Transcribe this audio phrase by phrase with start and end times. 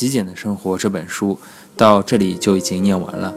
[0.00, 1.38] 极简的生活》这本书
[1.76, 3.34] 到这里就已经念完了。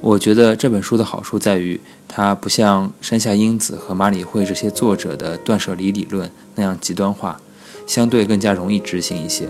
[0.00, 7.40] 我觉得这本书的好处在于，它不像山下英子和马里会这些作者的断舍离理论那样极端化，
[7.84, 9.48] 相对更加容易执行一些。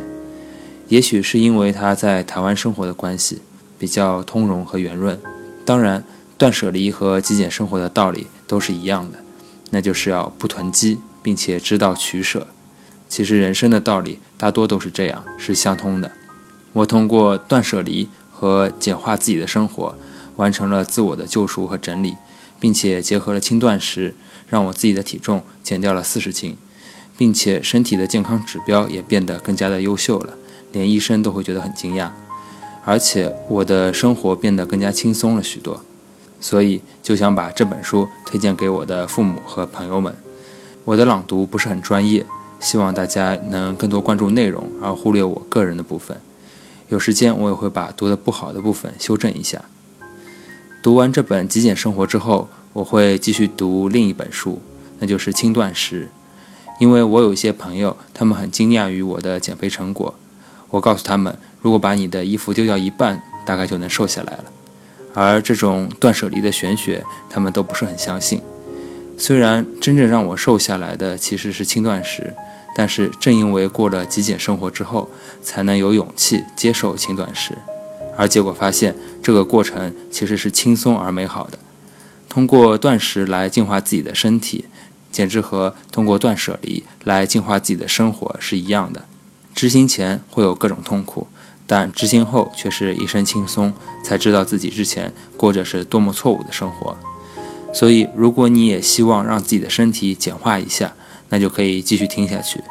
[0.88, 3.42] 也许是因为他在台湾生活的关系，
[3.78, 5.20] 比较通融和圆润。
[5.66, 6.02] 当然，
[6.38, 9.18] 断舍离和极简生活的道理都是一样的，
[9.68, 12.46] 那就是要不囤积，并且知道取舍。
[13.06, 16.10] 其实人生的道理大多都是这样，是相通的。
[16.72, 19.94] 我通过断舍离和简化自己的生活，
[20.36, 22.16] 完成了自我的救赎和整理，
[22.60, 24.14] 并且结合了轻断食，
[24.48, 26.56] 让我自己的体重减掉了四十斤，
[27.16, 30.34] 并且身体的健康指标也变得更加的优秀了。
[30.72, 32.10] 连医生都会觉得很惊讶，
[32.84, 35.82] 而且我的生活变得更加轻松了许多，
[36.40, 40.14] 所以就想把这本书推荐给我的父母和朋友们。
[40.84, 42.24] 我的朗读不是很专业，
[42.60, 46.20] 希望大家能更多关注内容，而忽略我个人的部分。
[46.88, 49.62] 有时间我也会把读的不好的部分修正一下。
[50.82, 54.62] 读完这本《极简生活》之后，我会继续读另一本书，
[54.98, 56.04] 那就是《轻断食》，
[56.80, 60.14] 因为我有一些朋友，他们很惊讶于我的减肥成果。
[60.70, 64.44] 我告诉他们，如果把你的衣服丢掉一半，大概就能瘦下来了。
[65.14, 68.40] 而这种断舍离的玄学，他们都不是很相信。
[69.16, 72.32] 虽然真正让我瘦下来的其实是轻断食，
[72.78, 75.10] 但是正因为过了极简生活之后，
[75.42, 77.58] 才能有勇气接受轻断食。
[78.16, 81.58] 而结果发现，这个过程其实是轻松而美好的。
[82.28, 84.66] 通过断食来净化自己的身体，
[85.10, 89.04] 简直和通过断舍离来净化自己的生活是一样的。
[89.56, 91.26] 执行前会有各种痛苦，
[91.66, 93.74] 但执行后却是一身轻松，
[94.04, 96.96] 才知道自己之前过着是多么错误的生活。
[97.74, 100.94] 所以，如果你也希望让自己的身体简化一下，
[101.28, 102.62] 那就可以继续听下去，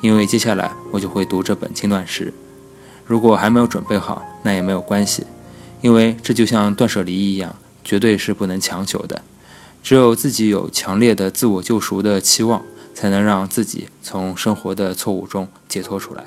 [0.00, 2.32] 因为接下来我就会读这本轻断食。
[3.06, 5.24] 如果还没有准备好，那也没有关系，
[5.80, 9.22] 因为这就像断舍离一样，绝对是不能强求的。
[9.82, 12.62] 只有自己有强烈的自我救赎的期望。
[12.92, 16.24] 才能让自己从生活的错误中解脱出来。